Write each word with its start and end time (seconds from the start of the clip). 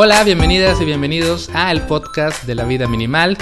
Hola, 0.00 0.22
bienvenidas 0.22 0.80
y 0.80 0.84
bienvenidos 0.84 1.50
a 1.54 1.72
el 1.72 1.80
podcast 1.80 2.44
de 2.44 2.54
la 2.54 2.64
vida 2.64 2.86
minimal. 2.86 3.36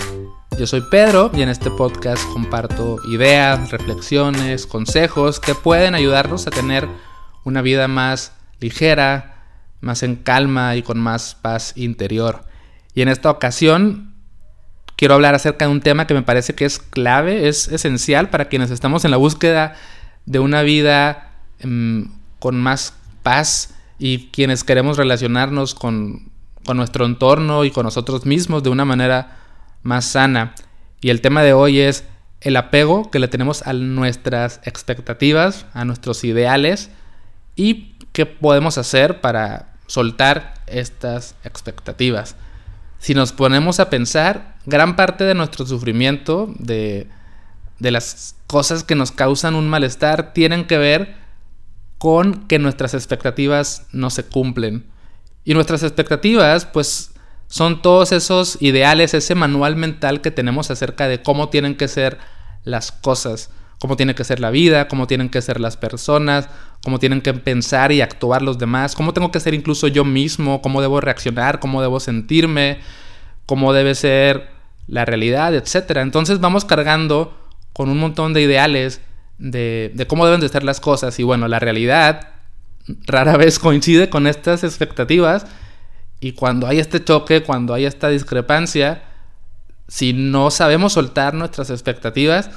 Yo 0.58 0.66
soy 0.66 0.80
Pedro 0.90 1.30
y 1.34 1.42
en 1.42 1.50
este 1.50 1.70
podcast 1.70 2.26
comparto 2.32 2.96
ideas, 3.10 3.70
reflexiones, 3.70 4.66
consejos 4.66 5.38
que 5.38 5.54
pueden 5.54 5.94
ayudarnos 5.94 6.46
a 6.46 6.50
tener 6.50 6.88
una 7.44 7.60
vida 7.60 7.88
más 7.88 8.32
ligera, 8.58 9.44
más 9.82 10.02
en 10.02 10.16
calma 10.16 10.76
y 10.76 10.82
con 10.82 10.98
más 10.98 11.34
paz 11.34 11.74
interior. 11.76 12.46
Y 12.94 13.02
en 13.02 13.08
esta 13.08 13.30
ocasión 13.30 14.14
quiero 14.96 15.12
hablar 15.12 15.34
acerca 15.34 15.66
de 15.66 15.72
un 15.72 15.82
tema 15.82 16.06
que 16.06 16.14
me 16.14 16.22
parece 16.22 16.54
que 16.54 16.64
es 16.64 16.78
clave, 16.78 17.48
es 17.48 17.68
esencial 17.68 18.30
para 18.30 18.48
quienes 18.48 18.70
estamos 18.70 19.04
en 19.04 19.10
la 19.10 19.18
búsqueda 19.18 19.76
de 20.24 20.38
una 20.38 20.62
vida 20.62 21.32
mm, 21.62 22.04
con 22.38 22.58
más 22.58 22.94
paz 23.22 23.74
y 23.98 24.28
quienes 24.28 24.64
queremos 24.64 24.96
relacionarnos 24.96 25.74
con, 25.74 26.34
con 26.66 26.76
nuestro 26.76 27.06
entorno 27.06 27.64
y 27.64 27.70
con 27.70 27.84
nosotros 27.84 28.26
mismos 28.26 28.62
de 28.62 28.70
una 28.70 28.84
manera 28.84 29.38
más 29.82 30.04
sana. 30.04 30.54
Y 31.00 31.10
el 31.10 31.22
tema 31.22 31.42
de 31.42 31.54
hoy 31.54 31.80
es 31.80 32.04
el 32.40 32.56
apego 32.56 33.10
que 33.10 33.18
le 33.18 33.28
tenemos 33.28 33.66
a 33.66 33.72
nuestras 33.72 34.60
expectativas, 34.64 35.66
a 35.72 35.84
nuestros 35.84 36.24
ideales 36.24 36.90
y 37.54 37.94
qué 38.12 38.26
podemos 38.26 38.76
hacer 38.76 39.20
para 39.20 39.74
soltar 39.86 40.54
estas 40.66 41.36
expectativas. 41.44 42.36
Si 42.98 43.14
nos 43.14 43.32
ponemos 43.32 43.80
a 43.80 43.88
pensar, 43.88 44.56
gran 44.66 44.96
parte 44.96 45.24
de 45.24 45.34
nuestro 45.34 45.66
sufrimiento, 45.66 46.52
de, 46.58 47.08
de 47.78 47.90
las 47.90 48.34
cosas 48.46 48.84
que 48.84 48.94
nos 48.94 49.12
causan 49.12 49.54
un 49.54 49.68
malestar, 49.68 50.32
tienen 50.32 50.66
que 50.66 50.78
ver 50.78 51.14
con 51.98 52.46
que 52.46 52.58
nuestras 52.58 52.94
expectativas 52.94 53.86
no 53.92 54.10
se 54.10 54.24
cumplen. 54.24 54.84
Y 55.46 55.54
nuestras 55.54 55.84
expectativas, 55.84 56.66
pues, 56.66 57.12
son 57.46 57.80
todos 57.80 58.10
esos 58.10 58.60
ideales, 58.60 59.14
ese 59.14 59.36
manual 59.36 59.76
mental 59.76 60.20
que 60.20 60.32
tenemos 60.32 60.72
acerca 60.72 61.06
de 61.06 61.22
cómo 61.22 61.50
tienen 61.50 61.76
que 61.76 61.86
ser 61.86 62.18
las 62.64 62.90
cosas, 62.90 63.50
cómo 63.78 63.96
tiene 63.96 64.16
que 64.16 64.24
ser 64.24 64.40
la 64.40 64.50
vida, 64.50 64.88
cómo 64.88 65.06
tienen 65.06 65.28
que 65.28 65.40
ser 65.40 65.60
las 65.60 65.76
personas, 65.76 66.48
cómo 66.82 66.98
tienen 66.98 67.20
que 67.20 67.32
pensar 67.32 67.92
y 67.92 68.00
actuar 68.00 68.42
los 68.42 68.58
demás, 68.58 68.96
cómo 68.96 69.12
tengo 69.12 69.30
que 69.30 69.38
ser 69.38 69.54
incluso 69.54 69.86
yo 69.86 70.04
mismo, 70.04 70.60
cómo 70.62 70.80
debo 70.80 71.00
reaccionar, 71.00 71.60
cómo 71.60 71.80
debo 71.80 72.00
sentirme, 72.00 72.80
cómo 73.46 73.72
debe 73.72 73.94
ser 73.94 74.48
la 74.88 75.04
realidad, 75.04 75.54
etc. 75.54 75.98
Entonces 75.98 76.40
vamos 76.40 76.64
cargando 76.64 77.38
con 77.72 77.88
un 77.88 77.98
montón 77.98 78.32
de 78.32 78.42
ideales 78.42 79.00
de, 79.38 79.92
de 79.94 80.06
cómo 80.08 80.26
deben 80.26 80.40
de 80.40 80.48
ser 80.48 80.64
las 80.64 80.80
cosas 80.80 81.20
y 81.20 81.22
bueno, 81.22 81.46
la 81.46 81.60
realidad 81.60 82.35
rara 83.06 83.36
vez 83.36 83.58
coincide 83.58 84.08
con 84.08 84.26
estas 84.26 84.64
expectativas 84.64 85.46
y 86.20 86.32
cuando 86.32 86.66
hay 86.66 86.78
este 86.78 87.02
choque, 87.02 87.42
cuando 87.42 87.74
hay 87.74 87.84
esta 87.84 88.08
discrepancia, 88.08 89.02
si 89.88 90.12
no 90.12 90.50
sabemos 90.50 90.94
soltar 90.94 91.34
nuestras 91.34 91.70
expectativas, 91.70 92.50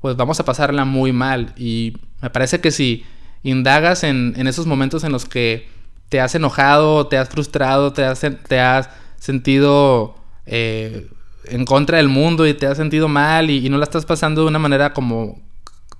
pues 0.00 0.16
vamos 0.16 0.40
a 0.40 0.44
pasarla 0.44 0.84
muy 0.84 1.12
mal. 1.12 1.54
Y 1.56 1.96
me 2.20 2.30
parece 2.30 2.60
que 2.60 2.70
si 2.70 3.04
indagas 3.42 4.04
en, 4.04 4.34
esos 4.46 4.66
momentos 4.66 5.04
en 5.04 5.12
los 5.12 5.26
que 5.26 5.68
te 6.08 6.20
has 6.20 6.34
enojado, 6.34 7.06
te 7.06 7.16
has 7.16 7.28
frustrado, 7.28 7.92
te 7.92 8.04
has, 8.04 8.20
te 8.20 8.60
has 8.60 8.90
sentido 9.18 10.16
eh, 10.46 11.08
en 11.46 11.64
contra 11.64 11.98
del 11.98 12.08
mundo 12.08 12.46
y 12.46 12.54
te 12.54 12.66
has 12.66 12.76
sentido 12.76 13.08
mal 13.08 13.50
y, 13.50 13.64
y 13.64 13.70
no 13.70 13.78
la 13.78 13.84
estás 13.84 14.04
pasando 14.04 14.42
de 14.42 14.48
una 14.48 14.58
manera 14.58 14.92
como 14.92 15.40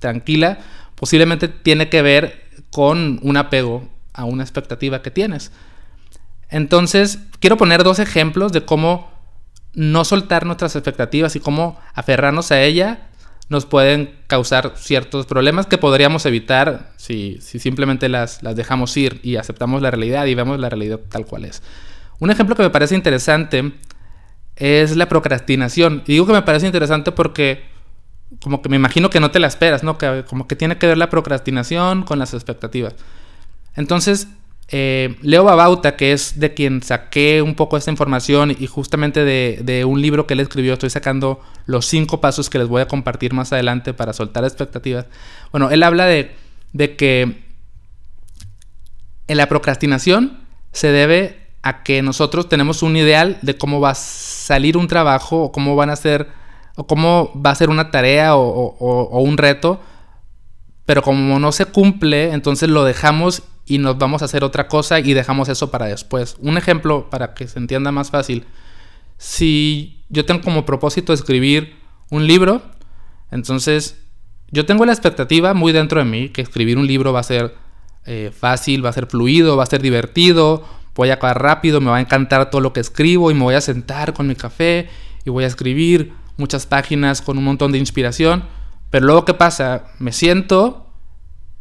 tranquila, 0.00 0.58
posiblemente 0.96 1.48
tiene 1.48 1.88
que 1.88 2.02
ver 2.02 2.43
con 2.74 3.20
un 3.22 3.36
apego 3.36 3.88
a 4.12 4.24
una 4.24 4.42
expectativa 4.42 5.00
que 5.00 5.12
tienes. 5.12 5.52
Entonces, 6.48 7.20
quiero 7.38 7.56
poner 7.56 7.84
dos 7.84 8.00
ejemplos 8.00 8.50
de 8.50 8.64
cómo 8.64 9.12
no 9.74 10.04
soltar 10.04 10.44
nuestras 10.44 10.74
expectativas 10.74 11.36
y 11.36 11.40
cómo 11.40 11.78
aferrarnos 11.94 12.50
a 12.50 12.60
ella 12.60 13.06
nos 13.48 13.64
pueden 13.64 14.16
causar 14.26 14.72
ciertos 14.74 15.24
problemas 15.26 15.66
que 15.66 15.78
podríamos 15.78 16.26
evitar 16.26 16.90
si, 16.96 17.38
simplemente 17.40 18.08
las, 18.08 18.42
las, 18.42 18.56
dejamos 18.56 18.96
ir 18.96 19.20
y 19.22 19.36
aceptamos 19.36 19.80
la 19.80 19.92
realidad 19.92 20.26
y 20.26 20.34
vemos 20.34 20.58
la 20.58 20.68
realidad 20.68 20.98
tal 21.08 21.26
cual 21.26 21.44
es. 21.44 21.62
Un 22.18 22.32
ejemplo 22.32 22.56
que 22.56 22.64
me 22.64 22.70
parece 22.70 22.96
interesante 22.96 23.72
es 24.56 24.96
la 24.96 25.08
procrastinación. 25.08 26.02
Y 26.06 26.14
digo 26.14 26.26
que 26.26 26.32
me 26.32 26.42
parece 26.42 26.66
interesante 26.66 27.12
porque 27.12 27.62
como 28.42 28.62
que 28.62 28.68
me 28.68 28.76
imagino 28.76 29.10
que 29.10 29.20
no 29.20 29.30
te 29.30 29.40
la 29.40 29.46
esperas, 29.46 29.82
¿no? 29.82 29.98
Que, 29.98 30.24
como 30.28 30.46
que 30.46 30.56
tiene 30.56 30.78
que 30.78 30.86
ver 30.86 30.98
la 30.98 31.10
procrastinación 31.10 32.02
con 32.02 32.18
las 32.18 32.34
expectativas. 32.34 32.94
Entonces, 33.76 34.28
eh, 34.68 35.16
Leo 35.20 35.44
Babauta, 35.44 35.96
que 35.96 36.12
es 36.12 36.40
de 36.40 36.54
quien 36.54 36.82
saqué 36.82 37.42
un 37.42 37.54
poco 37.54 37.76
esta 37.76 37.90
información 37.90 38.56
y 38.58 38.66
justamente 38.66 39.24
de, 39.24 39.84
un 39.84 40.00
libro 40.00 40.26
que 40.26 40.34
él 40.34 40.40
escribió, 40.40 40.72
estoy 40.72 40.90
sacando 40.90 41.40
los 41.66 41.86
cinco 41.86 42.20
pasos 42.20 42.48
que 42.48 42.58
les 42.58 42.68
voy 42.68 42.80
a 42.80 42.88
compartir 42.88 43.34
más 43.34 43.52
adelante 43.52 43.92
para 43.92 44.12
soltar 44.12 44.44
expectativas. 44.44 45.06
Bueno, 45.52 45.70
él 45.70 45.82
habla 45.82 46.06
de, 46.06 46.34
de 46.72 46.96
que 46.96 47.44
en 49.28 49.36
la 49.36 49.48
procrastinación 49.48 50.38
se 50.72 50.88
debe 50.88 51.40
a 51.62 51.82
que 51.82 52.02
nosotros 52.02 52.48
tenemos 52.48 52.82
un 52.82 52.96
ideal 52.96 53.38
de 53.42 53.56
cómo 53.56 53.80
va 53.80 53.90
a 53.90 53.94
salir 53.94 54.76
un 54.76 54.86
trabajo 54.86 55.44
o 55.44 55.52
cómo 55.52 55.76
van 55.76 55.90
a 55.90 55.96
ser 55.96 56.28
o 56.76 56.86
cómo 56.86 57.32
va 57.34 57.50
a 57.50 57.54
ser 57.54 57.70
una 57.70 57.90
tarea 57.90 58.36
o, 58.36 59.20
un 59.20 59.36
reto, 59.36 59.80
pero 60.84 61.02
como 61.02 61.38
no 61.38 61.52
se 61.52 61.66
cumple, 61.66 62.32
entonces 62.32 62.68
lo 62.68 62.84
dejamos 62.84 63.42
y 63.66 63.78
nos 63.78 63.96
vamos 63.96 64.22
a 64.22 64.26
hacer 64.26 64.44
otra 64.44 64.68
cosa 64.68 65.00
y 65.00 65.14
dejamos 65.14 65.48
eso 65.48 65.70
para 65.70 65.86
después. 65.86 66.36
Un 66.40 66.58
ejemplo 66.58 67.08
para 67.08 67.34
que 67.34 67.48
se 67.48 67.58
entienda 67.58 67.92
más 67.92 68.10
fácil. 68.10 68.44
Si 69.16 70.04
yo 70.08 70.26
tengo 70.26 70.42
como 70.42 70.66
propósito 70.66 71.12
escribir 71.12 71.76
un 72.10 72.26
libro, 72.26 72.62
entonces 73.30 74.04
yo 74.50 74.66
tengo 74.66 74.84
la 74.84 74.92
expectativa 74.92 75.54
muy 75.54 75.72
dentro 75.72 76.00
de 76.00 76.04
mí 76.04 76.28
que 76.28 76.42
escribir 76.42 76.76
un 76.76 76.86
libro 76.86 77.12
va 77.12 77.20
a 77.20 77.24
ser 77.24 77.54
eh, 78.04 78.30
fácil, 78.36 78.84
va 78.84 78.90
a 78.90 78.92
ser 78.92 79.06
fluido, 79.06 79.56
va 79.56 79.62
a 79.62 79.66
ser 79.66 79.80
divertido, 79.80 80.64
voy 80.94 81.10
a 81.10 81.14
acabar 81.14 81.40
rápido, 81.40 81.80
me 81.80 81.90
va 81.90 81.96
a 81.96 82.00
encantar 82.00 82.50
todo 82.50 82.60
lo 82.60 82.72
que 82.72 82.80
escribo 82.80 83.30
y 83.30 83.34
me 83.34 83.42
voy 83.42 83.54
a 83.54 83.60
sentar 83.60 84.12
con 84.12 84.26
mi 84.26 84.34
café 84.34 84.88
y 85.24 85.30
voy 85.30 85.44
a 85.44 85.46
escribir 85.46 86.12
muchas 86.36 86.66
páginas 86.66 87.22
con 87.22 87.38
un 87.38 87.44
montón 87.44 87.72
de 87.72 87.78
inspiración, 87.78 88.44
pero 88.90 89.06
luego 89.06 89.24
¿qué 89.24 89.34
pasa? 89.34 89.86
Me 89.98 90.12
siento 90.12 90.86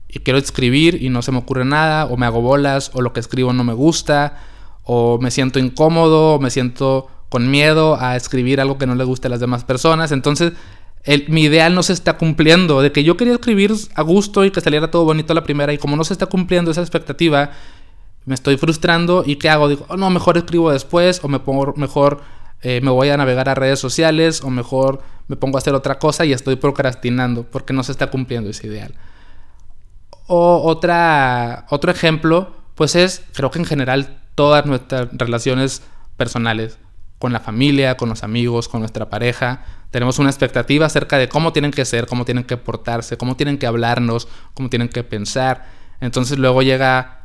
y 0.07 0.19
quiero 0.19 0.37
escribir 0.37 1.01
y 1.01 1.09
no 1.09 1.21
se 1.21 1.31
me 1.31 1.39
ocurre 1.39 1.65
nada, 1.65 2.05
o 2.05 2.17
me 2.17 2.25
hago 2.25 2.41
bolas, 2.41 2.91
o 2.93 3.01
lo 3.01 3.13
que 3.13 3.19
escribo 3.19 3.51
no 3.53 3.63
me 3.63 3.73
gusta, 3.73 4.37
o 4.83 5.17
me 5.19 5.31
siento 5.31 5.57
incómodo, 5.59 6.35
o 6.35 6.39
me 6.39 6.51
siento 6.51 7.07
con 7.29 7.49
miedo 7.49 7.97
a 7.99 8.15
escribir 8.15 8.61
algo 8.61 8.77
que 8.77 8.85
no 8.85 8.93
le 8.93 9.03
guste 9.03 9.27
a 9.27 9.31
las 9.31 9.39
demás 9.39 9.63
personas. 9.63 10.11
Entonces, 10.11 10.53
mi 11.27 11.43
ideal 11.43 11.73
no 11.73 11.81
se 11.81 11.93
está 11.93 12.17
cumpliendo, 12.17 12.81
de 12.81 12.91
que 12.91 13.03
yo 13.03 13.17
quería 13.17 13.33
escribir 13.33 13.73
a 13.95 14.03
gusto 14.03 14.45
y 14.45 14.51
que 14.51 14.61
saliera 14.61 14.91
todo 14.91 15.03
bonito 15.03 15.33
la 15.33 15.43
primera, 15.43 15.73
y 15.73 15.79
como 15.79 15.95
no 15.95 16.03
se 16.03 16.13
está 16.13 16.27
cumpliendo 16.27 16.69
esa 16.69 16.81
expectativa, 16.81 17.51
me 18.25 18.35
estoy 18.35 18.57
frustrando 18.57 19.23
y 19.25 19.37
¿qué 19.37 19.49
hago? 19.49 19.67
Digo, 19.67 19.85
oh, 19.89 19.97
no, 19.97 20.09
mejor 20.11 20.37
escribo 20.37 20.71
después, 20.71 21.21
o 21.23 21.27
me 21.27 21.39
pongo 21.39 21.73
mejor 21.75 22.21
eh, 22.63 22.79
me 22.81 22.91
voy 22.91 23.09
a 23.09 23.17
navegar 23.17 23.49
a 23.49 23.55
redes 23.55 23.79
sociales 23.79 24.41
o 24.41 24.49
mejor 24.49 25.01
me 25.27 25.35
pongo 25.35 25.57
a 25.57 25.59
hacer 25.59 25.73
otra 25.73 25.99
cosa 25.99 26.25
y 26.25 26.31
estoy 26.31 26.55
procrastinando 26.55 27.43
porque 27.43 27.73
no 27.73 27.83
se 27.83 27.91
está 27.91 28.07
cumpliendo 28.07 28.49
ese 28.49 28.67
ideal. 28.67 28.95
O 30.27 30.61
otra, 30.63 31.65
otro 31.69 31.91
ejemplo, 31.91 32.55
pues 32.75 32.95
es, 32.95 33.23
creo 33.33 33.51
que 33.51 33.59
en 33.59 33.65
general 33.65 34.21
todas 34.35 34.65
nuestras 34.65 35.09
relaciones 35.11 35.83
personales, 36.15 36.79
con 37.19 37.31
la 37.31 37.39
familia, 37.39 37.95
con 37.95 38.09
los 38.09 38.23
amigos, 38.23 38.67
con 38.67 38.81
nuestra 38.81 39.09
pareja, 39.09 39.63
tenemos 39.91 40.19
una 40.19 40.29
expectativa 40.29 40.85
acerca 40.85 41.17
de 41.17 41.29
cómo 41.29 41.53
tienen 41.53 41.71
que 41.71 41.85
ser, 41.85 42.05
cómo 42.05 42.25
tienen 42.25 42.43
que 42.43 42.57
portarse, 42.57 43.17
cómo 43.17 43.35
tienen 43.35 43.57
que 43.57 43.67
hablarnos, 43.67 44.27
cómo 44.53 44.69
tienen 44.69 44.89
que 44.89 45.03
pensar. 45.03 45.65
Entonces 46.01 46.37
luego 46.37 46.61
llega 46.61 47.22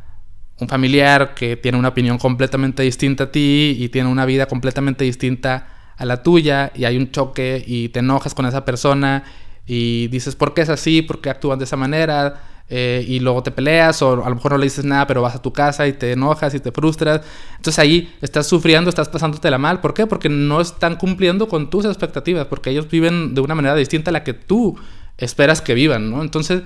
un 0.61 0.69
familiar 0.69 1.35
que 1.35 1.57
tiene 1.57 1.79
una 1.79 1.89
opinión 1.89 2.19
completamente 2.19 2.83
distinta 2.83 3.25
a 3.25 3.33
ti 3.33 3.77
y 3.79 3.89
tiene 3.89 4.09
una 4.09 4.25
vida 4.25 4.47
completamente 4.47 5.05
distinta 5.05 5.69
a 5.97 6.05
la 6.05 6.23
tuya 6.23 6.73
y 6.75 6.85
hay 6.85 6.97
un 6.97 7.11
choque 7.11 7.63
y 7.67 7.89
te 7.91 8.01
enojas 8.01 8.35
con 8.35 8.47
esa 8.47 8.65
persona 8.65 9.25
y 9.67 10.09
dices, 10.09 10.35
¿por 10.35 10.55
qué 10.55 10.63
es 10.63 10.69
así? 10.69 11.03
¿Por 11.03 11.21
qué 11.21 11.31
actúan 11.31 11.59
de 11.59 11.65
esa 11.65 11.77
manera? 11.77 12.43
Eh, 12.71 13.03
y 13.09 13.21
luego 13.21 13.43
te 13.43 13.51
peleas 13.51 14.03
o 14.03 14.25
a 14.25 14.29
lo 14.29 14.35
mejor 14.35 14.53
no 14.53 14.59
le 14.59 14.65
dices 14.65 14.85
nada, 14.85 15.07
pero 15.07 15.23
vas 15.23 15.35
a 15.35 15.41
tu 15.41 15.53
casa 15.53 15.87
y 15.87 15.95
te 15.95 16.13
enojas 16.13 16.55
y 16.55 16.61
te 16.61 16.71
frustras. 16.73 17.23
Entonces 17.57 17.79
ahí 17.79 18.15
estás 18.21 18.47
sufriendo, 18.47 18.91
estás 18.91 19.11
la 19.43 19.59
mal. 19.59 19.81
¿Por 19.81 19.95
qué? 19.95 20.07
Porque 20.07 20.29
no 20.29 20.61
están 20.61 20.97
cumpliendo 20.97 21.49
con 21.49 21.71
tus 21.71 21.85
expectativas, 21.85 22.47
porque 22.47 22.71
ellos 22.71 22.89
viven 22.89 23.35
de 23.35 23.41
una 23.41 23.55
manera 23.55 23.75
distinta 23.75 24.11
a 24.11 24.13
la 24.13 24.25
que 24.25 24.35
tú 24.35 24.79
esperas 25.17 25.61
que 25.61 25.75
vivan, 25.75 26.11
¿no? 26.11 26.23
Entonces 26.23 26.63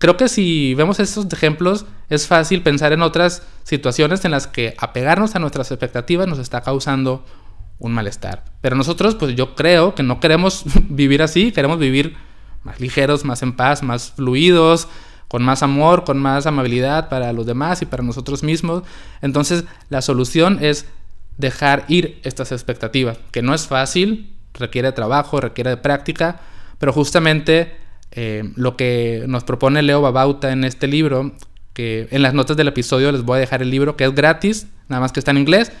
Creo 0.00 0.16
que 0.16 0.30
si 0.30 0.74
vemos 0.74 0.98
estos 0.98 1.30
ejemplos, 1.30 1.84
es 2.08 2.26
fácil 2.26 2.62
pensar 2.62 2.94
en 2.94 3.02
otras 3.02 3.42
situaciones 3.64 4.24
en 4.24 4.30
las 4.30 4.46
que 4.46 4.74
apegarnos 4.78 5.36
a 5.36 5.40
nuestras 5.40 5.70
expectativas 5.70 6.26
nos 6.26 6.38
está 6.38 6.62
causando 6.62 7.22
un 7.78 7.92
malestar. 7.92 8.42
Pero 8.62 8.76
nosotros, 8.76 9.14
pues 9.14 9.36
yo 9.36 9.54
creo 9.54 9.94
que 9.94 10.02
no 10.02 10.18
queremos 10.18 10.64
vivir 10.88 11.22
así, 11.22 11.52
queremos 11.52 11.78
vivir 11.78 12.16
más 12.62 12.80
ligeros, 12.80 13.26
más 13.26 13.42
en 13.42 13.54
paz, 13.54 13.82
más 13.82 14.12
fluidos, 14.12 14.88
con 15.28 15.42
más 15.42 15.62
amor, 15.62 16.04
con 16.04 16.16
más 16.18 16.46
amabilidad 16.46 17.10
para 17.10 17.34
los 17.34 17.44
demás 17.44 17.82
y 17.82 17.84
para 17.84 18.02
nosotros 18.02 18.42
mismos. 18.42 18.84
Entonces, 19.20 19.64
la 19.90 20.00
solución 20.00 20.60
es 20.62 20.86
dejar 21.36 21.84
ir 21.88 22.22
estas 22.24 22.52
expectativas, 22.52 23.18
que 23.32 23.42
no 23.42 23.52
es 23.52 23.66
fácil, 23.66 24.34
requiere 24.54 24.92
trabajo, 24.92 25.42
requiere 25.42 25.68
de 25.68 25.76
práctica, 25.76 26.40
pero 26.78 26.94
justamente 26.94 27.79
eh, 28.12 28.50
lo 28.56 28.76
que 28.76 29.24
nos 29.28 29.44
propone 29.44 29.82
Leo 29.82 30.02
Babauta 30.02 30.52
en 30.52 30.64
este 30.64 30.86
libro, 30.86 31.32
que 31.72 32.08
en 32.10 32.22
las 32.22 32.34
notas 32.34 32.56
del 32.56 32.68
episodio 32.68 33.12
les 33.12 33.22
voy 33.22 33.36
a 33.36 33.40
dejar 33.40 33.62
el 33.62 33.70
libro, 33.70 33.96
que 33.96 34.04
es 34.04 34.14
gratis, 34.14 34.66
nada 34.88 35.00
más 35.00 35.12
que 35.12 35.20
está 35.20 35.30
en 35.30 35.38
inglés, 35.38 35.72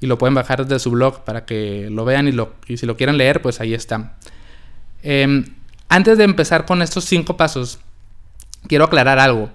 y 0.00 0.06
lo 0.06 0.18
pueden 0.18 0.34
bajar 0.34 0.64
desde 0.64 0.78
su 0.78 0.90
blog 0.90 1.24
para 1.24 1.44
que 1.44 1.88
lo 1.90 2.04
vean 2.04 2.28
y, 2.28 2.32
lo, 2.32 2.54
si 2.66 2.86
lo 2.86 2.96
quieren 2.96 3.16
leer, 3.16 3.42
pues 3.42 3.60
ahí 3.60 3.74
está. 3.74 4.16
Em, 5.02 5.44
antes 5.88 6.18
de 6.18 6.24
empezar 6.24 6.66
con 6.66 6.82
estos 6.82 7.04
cinco 7.04 7.36
pasos, 7.36 7.78
quiero 8.66 8.84
aclarar 8.84 9.18
algo. 9.18 9.50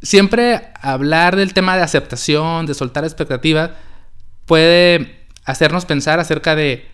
Siempre 0.00 0.68
hablar 0.80 1.36
del 1.36 1.54
tema 1.54 1.76
de 1.76 1.82
aceptación, 1.82 2.66
de 2.66 2.74
soltar 2.74 3.04
expectativas, 3.04 3.70
puede 4.46 5.26
hacernos 5.44 5.84
pensar 5.84 6.20
acerca 6.20 6.54
de, 6.54 6.86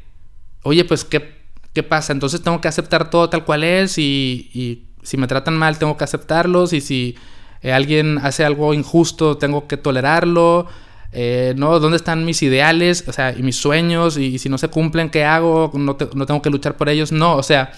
oye, 0.62 0.85
pues, 0.85 1.05
¿qué, 1.05 1.40
qué 1.72 1.82
pasa? 1.82 2.12
Entonces 2.12 2.43
tengo 2.43 2.61
que 2.61 2.69
aceptar 2.69 3.11
todo 3.11 3.28
tal 3.31 3.44
cual 3.44 3.64
es 3.64 3.99
y, 3.99 4.87
si 5.02 5.17
me 5.17 5.26
tratan 5.26 5.56
mal 5.56 5.78
tengo 5.78 5.96
que 5.96 6.05
aceptarlos 6.05 6.75
y 6.75 6.82
si 6.82 7.17
eh, 7.62 7.72
alguien 7.72 8.19
hace 8.22 8.44
algo 8.44 8.75
injusto 8.75 9.38
tengo 9.38 9.67
que 9.67 9.76
tolerarlo. 9.76 10.67
Eh, 11.12 11.55
¿no? 11.56 11.81
¿Dónde 11.81 11.96
están 11.96 12.25
mis 12.25 12.43
ideales? 12.43 13.05
O 13.08 13.12
sea, 13.12 13.32
y 13.37 13.43
mis 13.43 13.56
sueños, 13.56 14.17
y, 14.17 14.38
si 14.38 14.49
no 14.49 14.58
se 14.58 14.69
cumplen, 14.69 15.11
¿qué 15.11 15.25
hago? 15.25 15.72
No, 15.75 15.96
tengo 15.96 16.40
que 16.43 16.50
luchar 16.50 16.76
por 16.76 16.88
ellos. 16.88 17.11
No, 17.11 17.37
o 17.37 17.43
sea, 17.43 17.72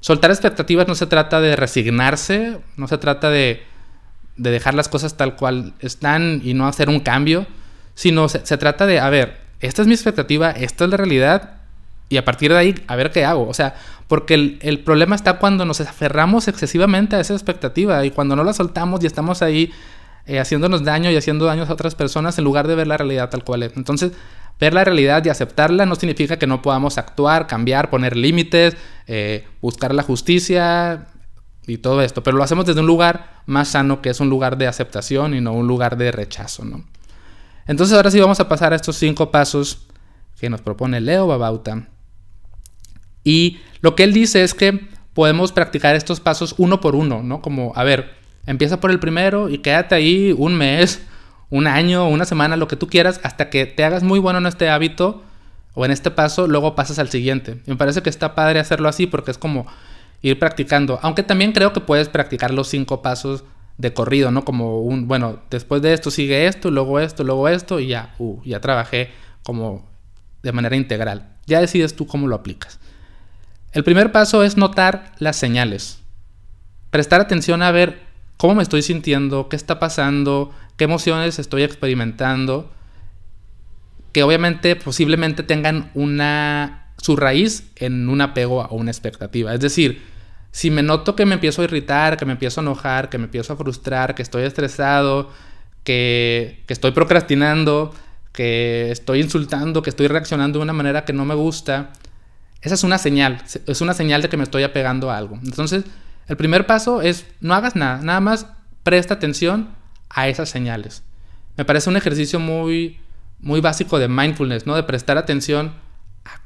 soltar 0.00 0.30
expectativas 0.30 0.86
no 0.86 0.94
se 0.94 1.06
trata 1.06 1.40
de 1.40 1.56
resignarse, 1.56 2.58
no 2.76 2.86
se 2.86 2.98
trata 2.98 3.30
de, 3.30 3.62
de 4.36 4.50
dejar 4.50 4.74
las 4.74 4.88
cosas 4.88 5.16
tal 5.16 5.36
cual 5.36 5.74
están 5.80 6.40
y 6.44 6.54
no 6.54 6.66
hacer 6.66 6.88
un 6.88 7.00
cambio, 7.00 7.46
sino 7.94 8.28
se, 8.28 8.38
trata 8.56 8.86
de, 8.86 9.00
a 9.00 9.10
ver, 9.10 9.40
esta 9.60 9.82
es 9.82 9.88
mi 9.88 9.94
expectativa, 9.94 10.52
esta 10.52 10.84
es 10.84 10.90
la 10.90 10.96
realidad, 10.96 11.57
y 12.08 12.16
a 12.16 12.24
partir 12.24 12.50
de 12.52 12.58
ahí, 12.58 12.74
a 12.86 12.96
ver 12.96 13.10
qué 13.10 13.24
hago. 13.24 13.46
O 13.48 13.54
sea, 13.54 13.74
porque 14.06 14.58
el, 14.60 14.80
problema 14.80 15.14
está 15.14 15.38
cuando 15.38 15.64
nos 15.64 15.80
aferramos 15.80 16.48
excesivamente 16.48 17.16
a 17.16 17.20
esa 17.20 17.34
expectativa 17.34 18.04
y 18.04 18.10
cuando 18.10 18.34
no 18.36 18.44
la 18.44 18.54
soltamos 18.54 19.02
y 19.04 19.06
estamos 19.06 19.42
ahí 19.42 19.70
eh, 20.26 20.38
haciéndonos 20.40 20.84
daño 20.84 21.10
y 21.10 21.16
haciendo 21.16 21.44
daños 21.44 21.68
a 21.68 21.74
otras 21.74 21.94
personas 21.94 22.38
en 22.38 22.44
lugar 22.44 22.66
de 22.66 22.74
ver 22.74 22.86
la 22.86 22.96
realidad 22.96 23.28
tal 23.28 23.44
cual 23.44 23.62
es. 23.62 23.76
Entonces, 23.76 24.12
ver 24.58 24.72
la 24.72 24.84
realidad 24.84 25.22
y 25.24 25.28
aceptarla 25.28 25.84
no 25.84 25.94
significa 25.94 26.38
que 26.38 26.46
no 26.46 26.62
podamos 26.62 26.96
actuar, 26.96 27.46
cambiar, 27.46 27.90
poner 27.90 28.16
límites, 28.16 28.76
eh, 29.06 29.46
buscar 29.60 29.94
la 29.94 30.02
justicia 30.02 31.06
y 31.66 31.78
todo 31.78 32.00
esto, 32.00 32.22
pero 32.22 32.38
lo 32.38 32.42
hacemos 32.42 32.64
desde 32.64 32.80
un 32.80 32.86
lugar 32.86 33.42
más 33.44 33.68
sano 33.68 34.00
que 34.00 34.08
es 34.08 34.20
un 34.20 34.30
lugar 34.30 34.56
de 34.56 34.66
aceptación 34.66 35.34
y 35.34 35.42
no 35.42 35.52
un 35.52 35.66
lugar 35.66 35.98
de 35.98 36.10
rechazo, 36.10 36.64
¿no? 36.64 36.84
Entonces 37.66 37.94
ahora 37.94 38.10
sí 38.10 38.18
vamos 38.18 38.40
a 38.40 38.48
pasar 38.48 38.72
a 38.72 38.76
estos 38.76 38.96
cinco 38.96 39.30
pasos 39.30 39.86
que 40.40 40.48
nos 40.48 40.62
propone 40.62 41.02
Leo 41.02 41.26
Babauta. 41.26 41.88
Y 43.28 43.58
lo 43.82 43.94
que 43.94 44.04
él 44.04 44.14
dice 44.14 44.42
es 44.42 44.54
que 44.54 44.88
podemos 45.12 45.52
practicar 45.52 45.94
estos 45.94 46.18
pasos 46.18 46.54
uno 46.56 46.80
por 46.80 46.94
uno, 46.94 47.22
¿no? 47.22 47.42
Como, 47.42 47.74
a 47.76 47.84
ver, 47.84 48.14
empieza 48.46 48.80
por 48.80 48.90
el 48.90 49.00
primero 49.00 49.50
y 49.50 49.58
quédate 49.58 49.94
ahí 49.94 50.34
un 50.34 50.54
mes, 50.54 51.02
un 51.50 51.66
año, 51.66 52.08
una 52.08 52.24
semana, 52.24 52.56
lo 52.56 52.68
que 52.68 52.76
tú 52.76 52.86
quieras, 52.88 53.20
hasta 53.22 53.50
que 53.50 53.66
te 53.66 53.84
hagas 53.84 54.02
muy 54.02 54.18
bueno 54.18 54.38
en 54.38 54.46
este 54.46 54.70
hábito 54.70 55.22
o 55.74 55.84
en 55.84 55.90
este 55.90 56.10
paso, 56.10 56.48
luego 56.48 56.74
pasas 56.74 56.98
al 56.98 57.10
siguiente. 57.10 57.58
Me 57.66 57.76
parece 57.76 58.00
que 58.00 58.08
está 58.08 58.34
padre 58.34 58.60
hacerlo 58.60 58.88
así 58.88 59.06
porque 59.06 59.30
es 59.30 59.36
como 59.36 59.66
ir 60.22 60.38
practicando. 60.38 60.98
Aunque 61.02 61.22
también 61.22 61.52
creo 61.52 61.74
que 61.74 61.80
puedes 61.80 62.08
practicar 62.08 62.50
los 62.50 62.68
cinco 62.68 63.02
pasos 63.02 63.44
de 63.76 63.92
corrido, 63.92 64.30
¿no? 64.30 64.46
Como 64.46 64.80
un, 64.80 65.06
bueno, 65.06 65.40
después 65.50 65.82
de 65.82 65.92
esto 65.92 66.10
sigue 66.10 66.46
esto, 66.46 66.70
luego 66.70 66.98
esto, 66.98 67.24
luego 67.24 67.46
esto 67.50 67.78
y 67.78 67.88
ya, 67.88 68.14
uh, 68.18 68.40
ya 68.42 68.62
trabajé 68.62 69.10
como 69.42 69.86
de 70.42 70.52
manera 70.52 70.76
integral. 70.76 71.36
Ya 71.46 71.60
decides 71.60 71.94
tú 71.94 72.06
cómo 72.06 72.26
lo 72.26 72.34
aplicas. 72.34 72.80
El 73.78 73.84
primer 73.84 74.10
paso 74.10 74.42
es 74.42 74.56
notar 74.56 75.12
las 75.20 75.36
señales. 75.36 76.00
Prestar 76.90 77.20
atención 77.20 77.62
a 77.62 77.70
ver 77.70 78.00
cómo 78.36 78.56
me 78.56 78.64
estoy 78.64 78.82
sintiendo, 78.82 79.48
qué 79.48 79.54
está 79.54 79.78
pasando, 79.78 80.50
qué 80.76 80.82
emociones 80.82 81.38
estoy 81.38 81.62
experimentando, 81.62 82.72
que 84.10 84.24
obviamente 84.24 84.74
posiblemente 84.74 85.44
tengan 85.44 85.92
una 85.94 86.88
su 86.96 87.14
raíz 87.14 87.70
en 87.76 88.08
un 88.08 88.20
apego 88.20 88.62
o 88.62 88.74
una 88.74 88.90
expectativa. 88.90 89.54
Es 89.54 89.60
decir, 89.60 90.02
si 90.50 90.72
me 90.72 90.82
noto 90.82 91.14
que 91.14 91.24
me 91.24 91.34
empiezo 91.34 91.62
a 91.62 91.66
irritar, 91.66 92.16
que 92.16 92.24
me 92.24 92.32
empiezo 92.32 92.60
a 92.60 92.64
enojar, 92.64 93.08
que 93.08 93.18
me 93.18 93.26
empiezo 93.26 93.52
a 93.52 93.56
frustrar, 93.56 94.16
que 94.16 94.22
estoy 94.22 94.42
estresado, 94.42 95.30
que, 95.84 96.64
estoy 96.66 96.90
procrastinando, 96.90 97.94
que 98.32 98.90
estoy 98.90 99.20
insultando, 99.20 99.82
que 99.82 99.90
estoy 99.90 100.08
reaccionando 100.08 100.58
de 100.58 100.64
una 100.64 100.72
manera 100.72 101.04
que 101.04 101.12
no 101.12 101.24
me 101.24 101.36
gusta, 101.36 101.92
esa 102.60 102.74
es 102.74 102.84
una 102.84 102.98
señal, 102.98 103.42
es 103.66 103.80
una 103.80 103.94
señal 103.94 104.22
de 104.22 104.28
que 104.28 104.36
me 104.36 104.42
estoy 104.42 104.64
apegando 104.64 105.10
a 105.10 105.16
algo. 105.16 105.38
Entonces, 105.44 105.84
el 106.26 106.36
primer 106.36 106.66
paso 106.66 107.02
es 107.02 107.26
no 107.40 107.54
hagas 107.54 107.76
nada, 107.76 108.00
nada 108.02 108.20
más 108.20 108.46
presta 108.82 109.14
atención 109.14 109.70
a 110.10 110.28
esas 110.28 110.48
señales. 110.48 111.02
Me 111.56 111.64
parece 111.64 111.90
un 111.90 111.96
ejercicio 111.96 112.40
muy, 112.40 112.98
muy 113.40 113.60
básico 113.60 113.98
de 113.98 114.08
mindfulness, 114.08 114.66
¿no? 114.66 114.74
De 114.74 114.82
prestar 114.82 115.18
atención 115.18 115.72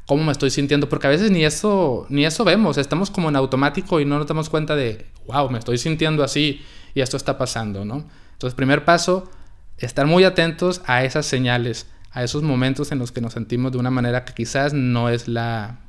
cómo 0.06 0.24
me 0.24 0.32
estoy 0.32 0.50
sintiendo, 0.50 0.88
porque 0.88 1.06
a 1.06 1.10
veces 1.10 1.30
ni 1.30 1.44
eso, 1.44 2.06
ni 2.08 2.24
eso 2.24 2.44
vemos, 2.44 2.78
estamos 2.78 3.10
como 3.10 3.28
en 3.28 3.36
automático 3.36 4.00
y 4.00 4.04
no 4.04 4.18
nos 4.18 4.26
damos 4.26 4.50
cuenta 4.50 4.76
de, 4.76 5.06
wow, 5.26 5.50
me 5.50 5.58
estoy 5.58 5.78
sintiendo 5.78 6.22
así 6.22 6.62
y 6.94 7.00
esto 7.00 7.16
está 7.16 7.38
pasando, 7.38 7.84
¿no? 7.84 8.04
Entonces, 8.32 8.54
primer 8.54 8.84
paso, 8.84 9.30
estar 9.78 10.06
muy 10.06 10.24
atentos 10.24 10.82
a 10.86 11.04
esas 11.04 11.26
señales, 11.26 11.86
a 12.10 12.22
esos 12.22 12.42
momentos 12.42 12.92
en 12.92 12.98
los 12.98 13.12
que 13.12 13.20
nos 13.20 13.32
sentimos 13.32 13.72
de 13.72 13.78
una 13.78 13.90
manera 13.90 14.24
que 14.24 14.34
quizás 14.34 14.72
no 14.74 15.08
es 15.08 15.28
la, 15.28 15.81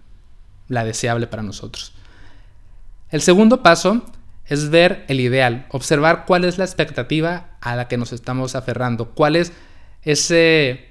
la 0.74 0.84
deseable 0.84 1.28
para 1.28 1.44
nosotros. 1.44 1.94
El 3.10 3.22
segundo 3.22 3.64
paso 3.64 4.04
es 4.46 4.70
ver 4.70 5.06
el 5.08 5.20
ideal, 5.20 5.68
observar 5.70 6.26
cuál 6.26 6.44
es 6.44 6.58
la 6.58 6.66
expectativa 6.66 7.52
a 7.62 7.76
la 7.76 7.88
que 7.88 7.98
nos 7.98 8.12
estamos 8.12 8.56
aferrando, 8.56 9.12
cuál 9.12 9.36
es 9.36 9.54
ese 10.02 10.90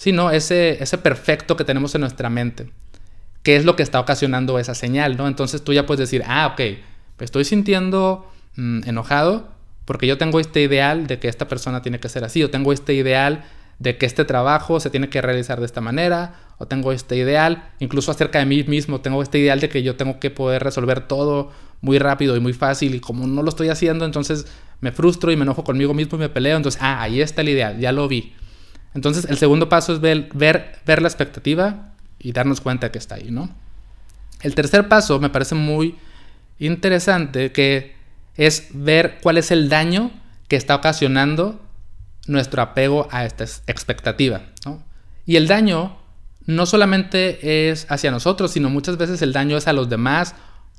sino 0.00 0.30
ese, 0.30 0.82
ese 0.82 0.96
perfecto 0.96 1.58
que 1.58 1.64
tenemos 1.64 1.94
en 1.94 2.00
nuestra 2.00 2.30
mente. 2.30 2.70
¿Qué 3.42 3.56
es 3.56 3.66
lo 3.66 3.76
que 3.76 3.82
está 3.82 4.00
ocasionando 4.00 4.58
esa 4.58 4.74
señal? 4.74 5.18
¿no? 5.18 5.28
Entonces 5.28 5.62
tú 5.62 5.74
ya 5.74 5.84
puedes 5.84 6.00
decir, 6.00 6.22
ah, 6.26 6.46
ok, 6.46 6.78
estoy 7.18 7.44
sintiendo 7.44 8.26
mm, 8.56 8.88
enojado 8.88 9.50
porque 9.84 10.06
yo 10.06 10.16
tengo 10.16 10.40
este 10.40 10.62
ideal 10.62 11.06
de 11.06 11.18
que 11.18 11.28
esta 11.28 11.48
persona 11.48 11.82
tiene 11.82 12.00
que 12.00 12.08
ser 12.08 12.24
así, 12.24 12.42
o 12.42 12.48
tengo 12.48 12.72
este 12.72 12.94
ideal 12.94 13.44
de 13.78 13.98
que 13.98 14.06
este 14.06 14.24
trabajo 14.24 14.80
se 14.80 14.88
tiene 14.88 15.10
que 15.10 15.20
realizar 15.20 15.60
de 15.60 15.66
esta 15.66 15.82
manera, 15.82 16.34
o 16.60 16.66
tengo 16.66 16.92
este 16.92 17.16
ideal, 17.16 17.70
incluso 17.78 18.10
acerca 18.10 18.38
de 18.38 18.44
mí 18.44 18.62
mismo, 18.64 19.00
tengo 19.00 19.22
este 19.22 19.38
ideal 19.38 19.60
de 19.60 19.70
que 19.70 19.82
yo 19.82 19.96
tengo 19.96 20.20
que 20.20 20.30
poder 20.30 20.62
resolver 20.62 21.00
todo 21.08 21.50
muy 21.80 21.98
rápido 21.98 22.36
y 22.36 22.40
muy 22.40 22.52
fácil, 22.52 22.94
y 22.94 23.00
como 23.00 23.26
no 23.26 23.42
lo 23.42 23.48
estoy 23.48 23.70
haciendo, 23.70 24.04
entonces 24.04 24.44
me 24.82 24.92
frustro 24.92 25.32
y 25.32 25.36
me 25.36 25.44
enojo 25.44 25.64
conmigo 25.64 25.94
mismo 25.94 26.18
y 26.18 26.20
me 26.20 26.28
peleo, 26.28 26.58
entonces, 26.58 26.78
ah, 26.82 27.00
ahí 27.00 27.22
está 27.22 27.40
el 27.40 27.48
ideal, 27.48 27.80
ya 27.80 27.92
lo 27.92 28.06
vi. 28.08 28.34
Entonces, 28.94 29.24
el 29.30 29.38
segundo 29.38 29.70
paso 29.70 29.94
es 29.94 30.02
ver, 30.02 30.28
ver, 30.34 31.00
la 31.00 31.08
expectativa 31.08 31.94
y 32.18 32.32
darnos 32.32 32.60
cuenta 32.60 32.92
que 32.92 32.98
está 32.98 33.14
ahí, 33.14 33.30
¿no? 33.30 33.48
El 34.42 34.54
tercer 34.54 34.86
paso 34.86 35.18
me 35.18 35.30
parece 35.30 35.54
muy 35.54 35.96
interesante, 36.58 37.52
que 37.52 37.94
es 38.36 38.68
ver 38.74 39.16
cuál 39.22 39.38
es 39.38 39.50
el 39.50 39.70
daño 39.70 40.10
que 40.46 40.56
está 40.56 40.74
ocasionando 40.74 41.58
nuestro 42.26 42.60
apego 42.60 43.08
a 43.10 43.24
esta 43.24 43.44
expectativa. 43.66 44.42
¿no? 44.66 44.84
Y 45.24 45.36
el 45.36 45.46
daño 45.46 45.99
no 46.50 46.66
solamente 46.66 47.70
es 47.70 47.86
hacia 47.88 48.10
nosotros, 48.10 48.50
sino 48.50 48.70
muchas 48.70 48.96
veces 48.96 49.22
el 49.22 49.32
daño 49.32 49.56
es 49.56 49.68
a 49.68 49.72
los 49.72 49.88
demás 49.88 50.34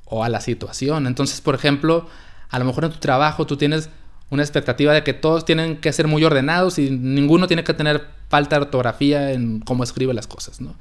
o 0.06 0.24
a 0.24 0.30
la 0.30 0.42
situación. 0.42 1.08
Entonces, 1.08 1.40
por 1.42 1.56
ejemplo, 1.56 2.08
a 2.50 2.60
lo 2.60 2.66
mejor 2.66 2.86
en 2.86 2.92
tu 2.92 3.00
trabajo 3.00 3.46
tú 3.46 3.56
tienes 3.58 3.90
una 4.30 4.44
expectativa 4.44 4.94
de 4.94 5.04
que 5.04 5.14
todos 5.14 5.46
tienen 5.46 5.78
que 5.78 5.92
ser 5.94 6.08
muy 6.08 6.24
ordenados 6.24 6.78
y 6.78 6.90
ninguno 6.90 7.48
tiene 7.48 7.64
que 7.64 7.74
tener 7.74 8.06
falta 8.30 8.58
de 8.58 8.64
ortografía 8.64 9.32
en 9.32 9.60
cómo 9.62 9.84
escribe 9.84 10.14
las 10.14 10.28
cosas, 10.28 10.62
¿no? 10.62 10.76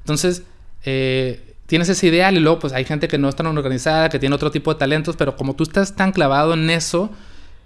Entonces, 0.00 0.42
eh, 0.84 1.54
tienes 1.66 1.88
ese 1.88 2.06
ideal 2.06 2.36
y 2.36 2.40
luego 2.40 2.60
pues 2.60 2.72
hay 2.72 2.84
gente 2.84 3.08
que 3.08 3.18
no 3.18 3.28
es 3.28 3.36
tan 3.36 3.46
organizada, 3.46 4.08
que 4.08 4.18
tiene 4.18 4.34
otro 4.34 4.50
tipo 4.50 4.72
de 4.72 4.78
talentos, 4.78 5.16
pero 5.16 5.36
como 5.36 5.54
tú 5.54 5.64
estás 5.64 5.94
tan 5.96 6.12
clavado 6.12 6.54
en 6.54 6.70
eso, 6.70 7.10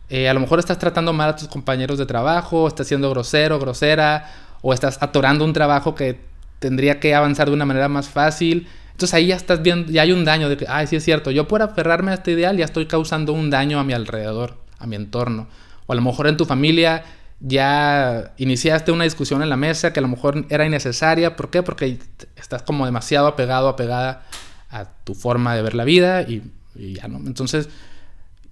eh, 0.08 0.28
a 0.28 0.34
lo 0.34 0.40
mejor 0.40 0.58
estás 0.58 0.78
tratando 0.78 1.12
mal 1.12 1.30
a 1.30 1.37
tus 1.37 1.49
compañeros 1.49 1.99
de 1.99 2.06
trabajo, 2.06 2.66
estás 2.68 2.87
siendo 2.87 3.10
grosero, 3.10 3.58
grosera, 3.58 4.30
o 4.62 4.75
estás 4.75 4.99
atorando 5.02 5.44
un 5.44 5.52
trabajo 5.52 5.94
que 5.94 6.29
tendría 6.61 7.00
que 7.00 7.14
avanzar 7.14 7.49
de 7.49 7.55
una 7.55 7.67
manera 7.67 7.88
más 7.88 8.09
fácil. 8.09 8.69
Entonces 8.93 9.14
ahí 9.14 9.26
ya 9.26 9.37
estás 9.37 9.62
viendo, 9.62 9.90
ya 9.90 10.02
hay 10.02 10.12
un 10.12 10.25
daño 10.25 10.49
de 10.49 10.57
que, 10.57 10.67
ay, 10.69 10.87
sí 10.87 10.97
es 10.97 11.05
cierto, 11.05 11.33
yo 11.33 11.49
por 11.49 11.62
aferrarme 11.62 12.12
a 12.12 12.14
este 12.14 12.31
ideal 12.31 12.57
ya 12.57 12.64
estoy 12.64 12.87
causando 12.87 13.33
un 13.33 13.50
daño 13.50 13.81
a 13.81 13.85
mi 13.85 13.93
alrededor 13.93 14.61
a 14.81 14.87
mi 14.87 14.97
entorno. 14.97 15.47
O 15.87 15.93
a 15.93 15.95
lo 15.95 16.02
mejor 16.02 16.26
en 16.26 16.37
tu 16.37 16.45
familia 16.45 17.05
ya 17.38 18.33
iniciaste 18.37 18.90
una 18.90 19.05
discusión 19.05 19.43
en 19.43 19.49
la 19.49 19.57
mesa 19.57 19.93
que 19.93 20.00
a 20.00 20.02
lo 20.02 20.09
mejor 20.09 20.47
era 20.49 20.67
innecesaria. 20.67 21.37
¿Por 21.37 21.50
qué? 21.50 21.62
Porque 21.62 21.99
estás 22.35 22.62
como 22.62 22.87
demasiado 22.87 23.29
apegado, 23.29 23.69
apegada 23.69 24.26
a 24.71 24.87
tu 25.05 25.14
forma 25.14 25.55
de 25.55 25.62
ver 25.62 25.75
la 25.75 25.85
vida 25.85 26.23
y, 26.23 26.43
ya 26.75 27.09
no. 27.09 27.19
Entonces, 27.19 27.69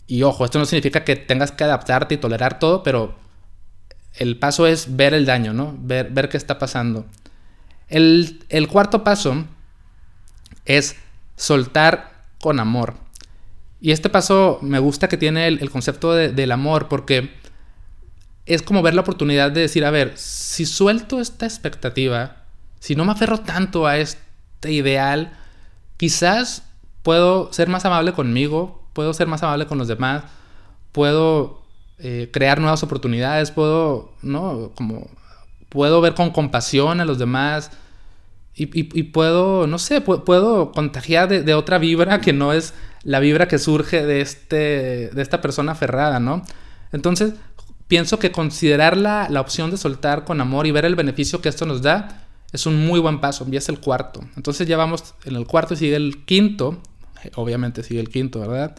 y 0.06 0.22
ojo, 0.22 0.44
esto 0.44 0.58
no 0.58 0.66
significa 0.66 1.04
que 1.04 1.16
tengas 1.16 1.50
que 1.50 1.64
adaptarte 1.64 2.14
y 2.14 2.18
tolerar 2.18 2.58
todo, 2.58 2.82
pero 2.82 3.14
el 4.14 4.38
paso 4.38 4.66
es 4.66 4.96
ver 4.96 5.14
el 5.14 5.26
daño, 5.26 5.52
¿no? 5.52 5.76
Ver, 5.78 6.10
ver 6.10 6.28
qué 6.28 6.36
está 6.36 6.58
pasando. 6.58 7.06
El, 7.88 8.68
cuarto 8.70 9.02
paso 9.04 9.44
es 10.64 10.96
soltar 11.36 12.24
con 12.40 12.60
amor. 12.60 12.94
Y 13.80 13.92
este 13.92 14.08
paso 14.08 14.58
me 14.60 14.78
gusta 14.78 15.08
que 15.08 15.16
tiene 15.16 15.46
el, 15.46 15.70
concepto 15.70 16.12
del 16.12 16.52
amor 16.52 16.88
porque 16.88 17.32
es 18.46 18.62
como 18.62 18.82
ver 18.82 18.94
la 18.94 19.02
oportunidad 19.02 19.50
de 19.52 19.62
decir, 19.62 19.84
a 19.84 19.90
ver, 19.90 20.12
si 20.16 20.66
suelto 20.66 21.20
esta 21.20 21.46
expectativa, 21.46 22.44
si 22.80 22.96
no 22.96 23.04
me 23.04 23.12
aferro 23.12 23.40
tanto 23.40 23.86
a 23.86 23.98
este 23.98 24.72
ideal, 24.72 25.32
quizás 25.96 26.64
puedo 27.02 27.52
ser 27.52 27.68
más 27.68 27.84
amable 27.84 28.12
conmigo, 28.12 28.82
puedo 28.92 29.12
ser 29.14 29.26
más 29.26 29.42
amable 29.42 29.66
con 29.66 29.78
los 29.78 29.86
demás, 29.86 30.24
puedo 30.92 31.62
eh, 31.98 32.30
crear 32.32 32.60
nuevas 32.60 32.82
oportunidades, 32.82 33.50
puedo, 33.50 34.12
¿no? 34.22 34.72
Como 34.74 35.08
puedo 35.68 36.00
ver 36.00 36.14
con 36.14 36.30
compasión 36.30 37.00
a 37.00 37.04
los 37.04 37.18
demás 37.18 37.70
y, 38.60 39.02
puedo, 39.04 39.68
no 39.68 39.78
sé, 39.78 40.00
puedo, 40.00 40.72
contagiar 40.72 41.28
de, 41.28 41.54
otra 41.54 41.78
vibra 41.78 42.20
que 42.20 42.32
no 42.32 42.52
es 42.52 42.74
la 43.04 43.20
vibra 43.20 43.46
que 43.46 43.56
surge 43.56 44.04
de, 44.04 44.20
este, 44.20 45.10
de 45.10 45.22
esta 45.22 45.40
persona 45.40 45.72
aferrada, 45.72 46.18
¿no? 46.18 46.42
Entonces, 46.90 47.34
pienso 47.86 48.18
que 48.18 48.32
considerar 48.32 48.96
la, 48.96 49.28
la 49.30 49.40
opción 49.40 49.70
de 49.70 49.76
soltar 49.76 50.24
con 50.24 50.40
amor 50.40 50.66
y 50.66 50.72
ver 50.72 50.86
el 50.86 50.96
beneficio 50.96 51.40
que 51.40 51.48
esto 51.48 51.66
nos 51.66 51.82
da 51.82 52.26
es 52.52 52.66
un 52.66 52.84
muy 52.86 52.98
buen 52.98 53.20
paso, 53.20 53.46
y 53.50 53.56
es 53.56 53.68
el 53.68 53.78
cuarto. 53.78 54.20
Entonces 54.36 54.66
ya 54.66 54.76
vamos 54.76 55.14
en 55.24 55.36
el 55.36 55.46
cuarto 55.46 55.74
y 55.74 55.76
sigue 55.76 55.96
el 55.96 56.24
quinto, 56.24 56.80
obviamente 57.34 57.82
sigue 57.82 58.00
el 58.00 58.08
quinto, 58.08 58.40
¿verdad? 58.40 58.76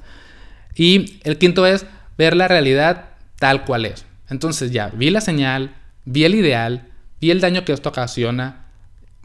Y 0.76 1.20
el 1.24 1.38
quinto 1.38 1.66
es 1.66 1.86
ver 2.18 2.36
la 2.36 2.48
realidad 2.48 3.10
tal 3.38 3.66
cual 3.66 3.86
es. 3.86 4.06
Entonces 4.30 4.72
ya 4.72 4.90
vi 4.90 5.10
la 5.10 5.22
señal, 5.22 5.76
vi 6.06 6.24
el 6.26 6.36
ideal, 6.36 6.90
vi 7.22 7.32
el 7.32 7.42
daño 7.42 7.66
que 7.66 7.74
esto 7.74 7.90
ocasiona, 7.90 8.66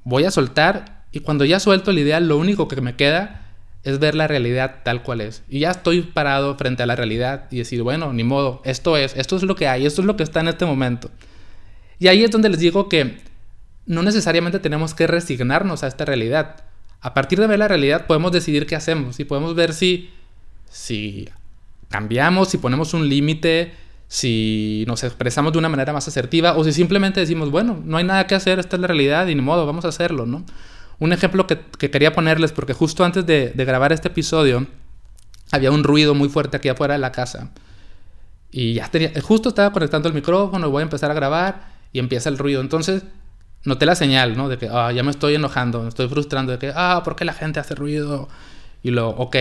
voy 0.04 0.24
a 0.24 0.30
soltar 0.30 1.04
y 1.12 1.20
cuando 1.20 1.44
ya 1.44 1.60
suelto 1.60 1.90
el 1.90 1.98
ideal 1.98 2.28
lo 2.28 2.38
único 2.38 2.68
que 2.68 2.80
me 2.80 2.96
queda 2.96 3.44
es 3.84 3.98
ver 3.98 4.14
la 4.14 4.26
realidad 4.26 4.76
tal 4.82 5.02
cual 5.02 5.20
es. 5.20 5.42
Y 5.48 5.60
ya 5.60 5.70
estoy 5.70 6.02
parado 6.02 6.56
frente 6.56 6.82
a 6.82 6.86
la 6.86 6.96
realidad 6.96 7.46
y 7.50 7.58
decir, 7.58 7.82
bueno, 7.82 8.12
ni 8.12 8.24
modo, 8.24 8.62
esto 8.64 8.96
es, 8.96 9.14
esto 9.16 9.36
es 9.36 9.42
lo 9.42 9.54
que 9.54 9.68
hay, 9.68 9.86
esto 9.86 10.00
es 10.00 10.06
lo 10.06 10.16
que 10.16 10.22
está 10.22 10.40
en 10.40 10.48
este 10.48 10.64
momento. 10.64 11.10
Y 11.98 12.08
ahí 12.08 12.24
es 12.24 12.30
donde 12.30 12.48
les 12.48 12.58
digo 12.58 12.88
que 12.88 13.18
no 13.86 14.02
necesariamente 14.02 14.58
tenemos 14.58 14.94
que 14.94 15.06
resignarnos 15.06 15.82
a 15.82 15.86
esta 15.86 16.04
realidad. 16.04 16.64
A 17.00 17.12
partir 17.12 17.38
de 17.38 17.46
ver 17.46 17.58
la 17.58 17.68
realidad 17.68 18.06
podemos 18.06 18.32
decidir 18.32 18.66
qué 18.66 18.74
hacemos 18.74 19.20
y 19.20 19.24
podemos 19.24 19.54
ver 19.54 19.74
si, 19.74 20.10
si 20.70 21.28
cambiamos, 21.90 22.48
si 22.48 22.58
ponemos 22.58 22.94
un 22.94 23.08
límite, 23.08 23.72
si 24.08 24.84
nos 24.86 25.02
expresamos 25.04 25.52
de 25.52 25.58
una 25.58 25.68
manera 25.68 25.92
más 25.92 26.06
asertiva 26.08 26.56
o 26.56 26.64
si 26.64 26.72
simplemente 26.72 27.20
decimos, 27.20 27.50
bueno, 27.50 27.80
no 27.84 27.96
hay 27.96 28.04
nada 28.04 28.26
que 28.26 28.34
hacer, 28.34 28.58
esta 28.58 28.76
es 28.76 28.80
la 28.80 28.86
realidad 28.86 29.26
y 29.26 29.34
ni 29.34 29.40
modo, 29.40 29.66
vamos 29.66 29.84
a 29.84 29.88
hacerlo, 29.88 30.26
¿no? 30.26 30.44
Un 30.98 31.12
ejemplo 31.12 31.46
que, 31.46 31.58
quería 31.90 32.12
ponerles, 32.12 32.52
porque 32.52 32.72
justo 32.72 33.04
antes 33.04 33.26
de, 33.26 33.52
grabar 33.56 33.92
este 33.92 34.08
episodio, 34.08 34.66
había 35.50 35.70
un 35.70 35.84
ruido 35.84 36.14
muy 36.14 36.28
fuerte 36.28 36.56
aquí 36.56 36.68
afuera 36.68 36.94
de 36.94 37.00
la 37.00 37.12
casa. 37.12 37.50
Y 38.50 38.74
ya 38.74 38.88
tenía, 38.88 39.10
justo 39.20 39.48
estaba 39.48 39.72
conectando 39.72 40.08
el 40.08 40.14
micrófono, 40.14 40.70
voy 40.70 40.80
a 40.80 40.84
empezar 40.84 41.10
a 41.10 41.14
grabar 41.14 41.72
y 41.92 41.98
empieza 41.98 42.28
el 42.28 42.38
ruido. 42.38 42.60
Entonces, 42.60 43.02
noté 43.64 43.86
la 43.86 43.96
señal, 43.96 44.36
¿no? 44.36 44.48
De 44.48 44.58
que, 44.58 44.68
ah, 44.70 44.92
ya 44.92 45.02
me 45.02 45.10
estoy 45.10 45.34
enojando, 45.34 45.88
estoy 45.88 46.08
frustrando, 46.08 46.52
de 46.52 46.58
que, 46.58 46.72
ah, 46.74 47.02
¿por 47.04 47.16
qué 47.16 47.24
la 47.24 47.32
gente 47.32 47.58
hace 47.58 47.74
ruido? 47.74 48.28
Y 48.82 48.90
luego, 48.90 49.10
ok, 49.10 49.36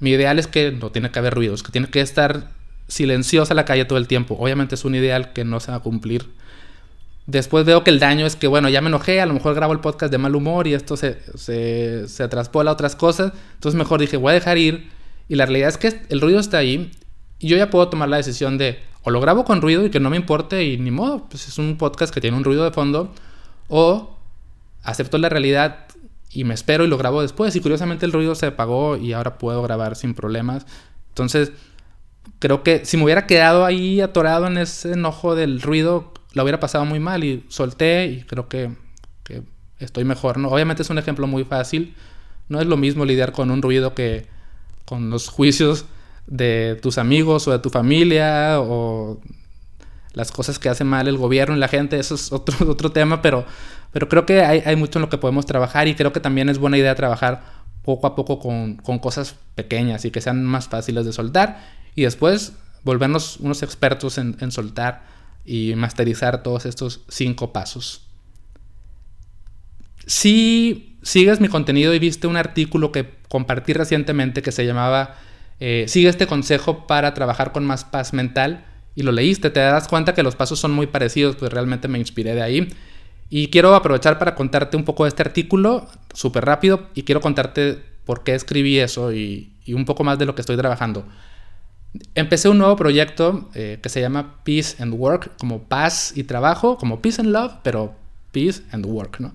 mi 0.00 0.10
ideal 0.10 0.38
es 0.38 0.48
que 0.48 0.72
no 0.72 0.90
tiene 0.90 1.10
que 1.10 1.18
haber 1.20 1.34
ruidos, 1.34 1.62
que 1.62 1.70
tiene 1.70 1.88
que 1.88 2.00
estar 2.00 2.50
silenciosa 2.88 3.54
la 3.54 3.64
calle 3.64 3.84
todo 3.84 3.98
el 3.98 4.06
tiempo. 4.06 4.36
Obviamente 4.38 4.74
es 4.74 4.84
un 4.84 4.94
ideal 4.94 5.32
que 5.32 5.44
no 5.44 5.60
se 5.60 5.70
va 5.70 5.78
a 5.78 5.80
cumplir. 5.80 6.30
Después 7.26 7.64
veo 7.64 7.84
que 7.84 7.90
el 7.90 7.98
daño 7.98 8.26
es 8.26 8.36
que, 8.36 8.46
bueno, 8.46 8.68
ya 8.68 8.82
me 8.82 8.88
enojé, 8.88 9.20
a 9.20 9.26
lo 9.26 9.32
mejor 9.32 9.54
grabo 9.54 9.72
el 9.72 9.80
podcast 9.80 10.12
de 10.12 10.18
mal 10.18 10.36
humor 10.36 10.66
y 10.66 10.74
esto 10.74 10.96
se, 10.96 11.18
se, 11.36 12.06
se 12.08 12.28
traspola 12.28 12.70
a 12.70 12.74
otras 12.74 12.96
cosas. 12.96 13.32
Entonces 13.54 13.78
mejor 13.78 14.00
dije, 14.00 14.16
voy 14.16 14.32
a 14.32 14.34
dejar 14.34 14.58
ir. 14.58 14.90
Y 15.28 15.36
la 15.36 15.46
realidad 15.46 15.70
es 15.70 15.78
que 15.78 16.02
el 16.10 16.20
ruido 16.20 16.38
está 16.38 16.58
ahí 16.58 16.90
y 17.38 17.48
yo 17.48 17.56
ya 17.56 17.70
puedo 17.70 17.88
tomar 17.88 18.08
la 18.08 18.18
decisión 18.18 18.58
de 18.58 18.78
o 19.04 19.10
lo 19.10 19.20
grabo 19.20 19.44
con 19.44 19.60
ruido 19.60 19.84
y 19.84 19.90
que 19.90 20.00
no 20.00 20.10
me 20.10 20.16
importe 20.16 20.64
y 20.64 20.78
ni 20.78 20.90
modo, 20.90 21.26
pues 21.28 21.46
es 21.46 21.58
un 21.58 21.76
podcast 21.76 22.12
que 22.12 22.20
tiene 22.20 22.36
un 22.36 22.44
ruido 22.44 22.64
de 22.64 22.70
fondo 22.70 23.12
o 23.68 24.16
acepto 24.82 25.18
la 25.18 25.28
realidad 25.28 25.86
y 26.30 26.44
me 26.44 26.54
espero 26.54 26.84
y 26.84 26.88
lo 26.88 26.96
grabo 26.96 27.22
después. 27.22 27.54
Y 27.54 27.60
curiosamente 27.60 28.06
el 28.06 28.12
ruido 28.12 28.34
se 28.34 28.46
apagó 28.46 28.96
y 28.96 29.12
ahora 29.12 29.38
puedo 29.38 29.62
grabar 29.62 29.94
sin 29.94 30.14
problemas. 30.14 30.66
Entonces, 31.10 31.52
creo 32.38 32.62
que 32.62 32.84
si 32.84 32.96
me 32.96 33.04
hubiera 33.04 33.26
quedado 33.26 33.64
ahí 33.64 34.00
atorado 34.00 34.46
en 34.46 34.58
ese 34.58 34.92
enojo 34.92 35.34
del 35.34 35.60
ruido, 35.60 36.12
lo 36.32 36.42
hubiera 36.42 36.60
pasado 36.60 36.84
muy 36.84 37.00
mal 37.00 37.24
y 37.24 37.44
solté 37.48 38.06
y 38.06 38.22
creo 38.22 38.48
que, 38.48 38.70
estoy 39.78 40.04
mejor. 40.04 40.38
¿no? 40.38 40.48
Obviamente 40.48 40.82
es 40.82 40.90
un 40.90 40.98
ejemplo 40.98 41.26
muy 41.26 41.44
fácil. 41.44 41.94
No 42.48 42.60
es 42.60 42.66
lo 42.66 42.76
mismo 42.76 43.04
lidiar 43.04 43.32
con 43.32 43.50
un 43.50 43.60
ruido 43.60 43.94
que 43.94 44.26
con 44.84 45.10
los 45.10 45.28
juicios 45.28 45.86
de 46.26 46.78
tus 46.80 46.98
amigos 46.98 47.46
o 47.48 47.52
de 47.52 47.58
tu 47.58 47.70
familia 47.70 48.60
o 48.60 49.20
las 50.14 50.30
cosas 50.32 50.58
que 50.58 50.68
hace 50.68 50.84
mal 50.84 51.08
el 51.08 51.18
gobierno 51.18 51.56
y 51.56 51.58
la 51.58 51.68
gente, 51.68 51.98
eso 51.98 52.14
es 52.14 52.32
otro, 52.32 52.70
otro 52.70 52.92
tema, 52.92 53.20
pero, 53.20 53.44
pero 53.92 54.08
creo 54.08 54.24
que 54.26 54.42
hay, 54.42 54.76
mucho 54.76 54.98
en 54.98 55.02
lo 55.02 55.08
que 55.08 55.18
podemos 55.18 55.44
trabajar 55.44 55.88
y 55.88 55.94
creo 55.94 56.12
que 56.12 56.20
también 56.20 56.48
es 56.48 56.58
buena 56.58 56.78
idea 56.78 56.94
trabajar 56.94 57.42
poco 57.82 58.06
a 58.06 58.14
poco 58.14 58.38
con, 58.38 58.76
cosas 59.00 59.36
pequeñas 59.54 60.04
y 60.04 60.10
que 60.10 60.20
sean 60.20 60.44
más 60.44 60.68
fáciles 60.68 61.04
de 61.04 61.12
soltar 61.12 61.83
y 61.94 62.02
después 62.02 62.52
volvernos 62.82 63.38
unos 63.38 63.62
expertos 63.62 64.18
en, 64.18 64.50
soltar 64.50 65.04
y 65.44 65.74
masterizar 65.74 66.42
todos 66.42 66.66
estos 66.66 67.02
cinco 67.08 67.52
pasos. 67.52 68.02
Si 70.06 70.98
sigues 71.02 71.40
mi 71.40 71.48
contenido 71.48 71.94
y 71.94 71.98
viste 71.98 72.26
un 72.26 72.36
artículo 72.36 72.92
que 72.92 73.14
compartí 73.28 73.72
recientemente 73.72 74.42
que 74.42 74.52
se 74.52 74.66
llamaba 74.66 75.16
eh, 75.60 75.86
Sigue 75.88 76.08
este 76.08 76.26
consejo 76.26 76.86
para 76.86 77.14
trabajar 77.14 77.52
con 77.52 77.64
más 77.64 77.84
paz 77.84 78.12
mental, 78.12 78.64
y 78.96 79.02
lo 79.02 79.12
leíste, 79.12 79.50
te 79.50 79.60
das 79.60 79.88
cuenta 79.88 80.14
que 80.14 80.22
los 80.22 80.36
pasos 80.36 80.58
son 80.60 80.72
muy 80.72 80.86
parecidos, 80.86 81.36
pues 81.36 81.52
realmente 81.52 81.88
me 81.88 81.98
inspiré 81.98 82.34
de 82.34 82.42
ahí. 82.42 82.68
Y 83.28 83.48
quiero 83.48 83.74
aprovechar 83.74 84.18
para 84.18 84.34
contarte 84.34 84.76
un 84.76 84.84
poco 84.84 85.04
de 85.04 85.08
este 85.08 85.22
artículo, 85.22 85.88
súper 86.12 86.44
rápido, 86.44 86.88
y 86.94 87.02
quiero 87.02 87.20
contarte 87.20 87.78
por 88.04 88.22
qué 88.22 88.34
escribí 88.34 88.78
eso 88.78 89.12
y, 89.12 89.50
un 89.68 89.84
poco 89.84 90.04
más 90.04 90.18
de 90.18 90.26
lo 90.26 90.34
que 90.34 90.42
estoy 90.42 90.56
trabajando. 90.56 91.06
Empecé 92.14 92.48
un 92.48 92.58
nuevo 92.58 92.76
proyecto 92.76 93.48
eh, 93.54 93.78
que 93.82 93.88
se 93.88 94.00
llama 94.00 94.36
Peace 94.44 94.82
and 94.82 94.94
Work, 94.94 95.36
como 95.38 95.62
paz 95.62 96.12
y 96.16 96.24
trabajo, 96.24 96.76
como 96.76 97.00
Peace 97.00 97.20
and 97.20 97.30
Love, 97.30 97.54
pero 97.62 97.94
Peace 98.32 98.62
and 98.72 98.86
Work, 98.86 99.20
¿no? 99.20 99.34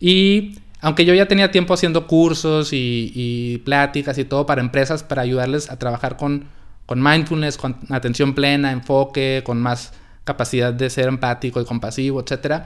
Y 0.00 0.58
aunque 0.80 1.04
yo 1.04 1.14
ya 1.14 1.28
tenía 1.28 1.52
tiempo 1.52 1.74
haciendo 1.74 2.06
cursos 2.08 2.72
y, 2.72 3.12
y 3.14 3.58
pláticas 3.58 4.18
y 4.18 4.24
todo 4.24 4.46
para 4.46 4.60
empresas 4.60 5.04
para 5.04 5.22
ayudarles 5.22 5.70
a 5.70 5.78
trabajar 5.78 6.16
con 6.16 6.46
con 6.86 7.02
mindfulness, 7.02 7.56
con 7.56 7.76
atención 7.90 8.34
plena, 8.34 8.72
enfoque, 8.72 9.42
con 9.44 9.60
más 9.60 9.92
capacidad 10.24 10.72
de 10.72 10.90
ser 10.90 11.08
empático 11.08 11.60
y 11.60 11.64
compasivo, 11.64 12.20
etc. 12.20 12.64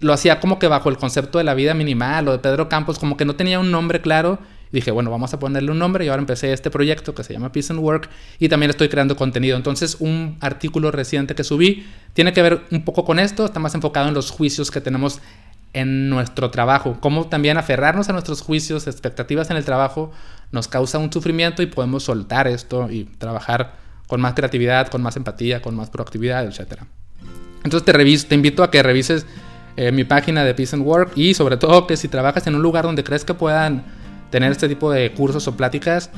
Lo 0.00 0.12
hacía 0.12 0.40
como 0.40 0.58
que 0.58 0.68
bajo 0.68 0.88
el 0.88 0.96
concepto 0.96 1.38
de 1.38 1.44
la 1.44 1.54
vida 1.54 1.74
minimal 1.74 2.28
o 2.28 2.32
de 2.32 2.38
Pedro 2.38 2.68
Campos, 2.68 2.98
como 2.98 3.16
que 3.16 3.24
no 3.24 3.36
tenía 3.36 3.60
un 3.60 3.70
nombre 3.70 4.00
claro. 4.00 4.38
Dije, 4.74 4.90
bueno, 4.90 5.08
vamos 5.08 5.32
a 5.32 5.38
ponerle 5.38 5.70
un 5.70 5.78
nombre 5.78 6.04
y 6.04 6.08
ahora 6.08 6.18
empecé 6.18 6.52
este 6.52 6.68
proyecto 6.68 7.14
que 7.14 7.22
se 7.22 7.32
llama 7.32 7.52
Peace 7.52 7.72
and 7.72 7.80
Work 7.80 8.10
y 8.40 8.48
también 8.48 8.70
estoy 8.70 8.88
creando 8.88 9.14
contenido. 9.14 9.56
Entonces, 9.56 9.98
un 10.00 10.36
artículo 10.40 10.90
reciente 10.90 11.36
que 11.36 11.44
subí 11.44 11.86
tiene 12.12 12.32
que 12.32 12.42
ver 12.42 12.62
un 12.72 12.84
poco 12.84 13.04
con 13.04 13.20
esto, 13.20 13.44
está 13.44 13.60
más 13.60 13.76
enfocado 13.76 14.08
en 14.08 14.14
los 14.14 14.32
juicios 14.32 14.72
que 14.72 14.80
tenemos 14.80 15.20
en 15.74 16.10
nuestro 16.10 16.50
trabajo, 16.50 16.96
cómo 16.98 17.28
también 17.28 17.56
aferrarnos 17.56 18.08
a 18.08 18.12
nuestros 18.14 18.42
juicios, 18.42 18.88
expectativas 18.88 19.48
en 19.50 19.58
el 19.58 19.64
trabajo 19.64 20.10
nos 20.50 20.66
causa 20.66 20.98
un 20.98 21.12
sufrimiento 21.12 21.62
y 21.62 21.66
podemos 21.66 22.02
soltar 22.02 22.48
esto 22.48 22.90
y 22.90 23.04
trabajar 23.04 23.76
con 24.08 24.20
más 24.20 24.34
creatividad, 24.34 24.88
con 24.88 25.02
más 25.02 25.16
empatía, 25.16 25.62
con 25.62 25.76
más 25.76 25.88
proactividad, 25.88 26.46
etc. 26.46 26.82
Entonces 27.62 27.84
te, 27.84 28.28
te 28.28 28.34
invito 28.34 28.64
a 28.64 28.72
que 28.72 28.82
revises 28.82 29.24
eh, 29.76 29.92
mi 29.92 30.02
página 30.02 30.44
de 30.44 30.52
Peace 30.52 30.74
and 30.74 30.84
Work 30.84 31.12
y 31.14 31.34
sobre 31.34 31.58
todo 31.58 31.86
que 31.86 31.96
si 31.96 32.08
trabajas 32.08 32.44
en 32.48 32.56
un 32.56 32.62
lugar 32.62 32.84
donde 32.84 33.04
crees 33.04 33.24
que 33.24 33.34
puedan 33.34 33.84
tener 34.34 34.50
este 34.50 34.68
tipo 34.68 34.90
de 34.90 35.12
cursos 35.12 35.46
o 35.46 35.56
pláticas 35.56 36.10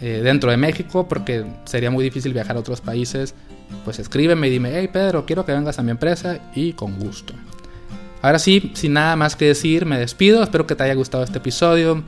eh, 0.00 0.20
dentro 0.22 0.52
de 0.52 0.56
México, 0.56 1.08
porque 1.08 1.44
sería 1.64 1.90
muy 1.90 2.04
difícil 2.04 2.32
viajar 2.32 2.56
a 2.56 2.60
otros 2.60 2.80
países, 2.80 3.34
pues 3.84 3.98
escríbeme 3.98 4.46
y 4.46 4.50
dime, 4.50 4.70
hey 4.72 4.88
Pedro, 4.92 5.26
quiero 5.26 5.44
que 5.44 5.50
vengas 5.50 5.80
a 5.80 5.82
mi 5.82 5.90
empresa 5.90 6.38
y 6.54 6.74
con 6.74 6.96
gusto. 6.96 7.34
Ahora 8.22 8.38
sí, 8.38 8.70
sin 8.74 8.92
nada 8.92 9.16
más 9.16 9.34
que 9.34 9.46
decir, 9.46 9.84
me 9.84 9.98
despido. 9.98 10.44
Espero 10.44 10.64
que 10.68 10.76
te 10.76 10.84
haya 10.84 10.94
gustado 10.94 11.24
este 11.24 11.38
episodio. 11.38 12.04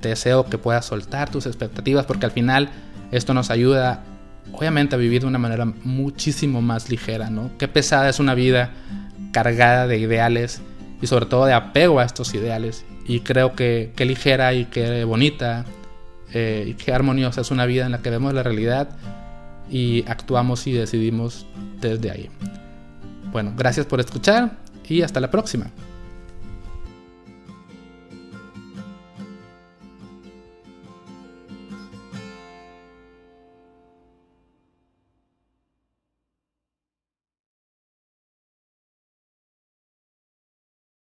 Te 0.00 0.08
deseo 0.08 0.46
que 0.46 0.56
puedas 0.56 0.86
soltar 0.86 1.30
tus 1.30 1.44
expectativas 1.44 2.06
porque 2.06 2.24
al 2.24 2.32
final 2.32 2.70
esto 3.10 3.34
nos 3.34 3.50
ayuda, 3.50 4.04
obviamente, 4.52 4.94
a 4.94 4.98
vivir 4.98 5.20
de 5.20 5.26
una 5.26 5.38
manera 5.38 5.66
muchísimo 5.66 6.62
más 6.62 6.88
ligera, 6.88 7.28
¿no? 7.28 7.50
Qué 7.58 7.68
pesada 7.68 8.08
es 8.08 8.18
una 8.18 8.34
vida 8.34 8.70
cargada 9.30 9.86
de 9.86 9.98
ideales 9.98 10.62
y 11.02 11.08
sobre 11.08 11.26
todo 11.26 11.44
de 11.44 11.52
apego 11.52 11.98
a 11.98 12.04
estos 12.04 12.32
ideales. 12.32 12.86
Y 13.06 13.20
creo 13.20 13.54
que 13.54 13.92
qué 13.94 14.06
ligera 14.06 14.54
y 14.54 14.66
qué 14.66 15.04
bonita 15.04 15.66
eh, 16.32 16.64
y 16.68 16.74
qué 16.74 16.94
armoniosa 16.94 17.42
es 17.42 17.50
una 17.50 17.66
vida 17.66 17.84
en 17.84 17.92
la 17.92 17.98
que 17.98 18.08
vemos 18.08 18.32
la 18.32 18.42
realidad 18.42 18.88
y 19.68 20.04
actuamos 20.06 20.66
y 20.66 20.72
decidimos 20.72 21.44
desde 21.80 22.10
ahí. 22.10 22.30
Bueno, 23.32 23.52
gracias 23.56 23.84
por 23.84 24.00
escuchar 24.00 24.52
y 24.88 25.02
hasta 25.02 25.20
la 25.20 25.30
próxima. 25.30 25.66